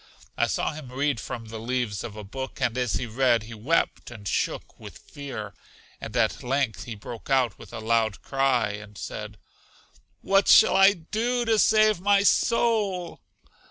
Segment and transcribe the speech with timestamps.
[0.35, 3.53] I saw him read from the leaves of a book, and as he read, he
[3.53, 5.53] wept and shook with fear;
[6.01, 9.37] and at length he broke out with a loud cry, and said,
[10.21, 13.21] What shall I do to save my soul?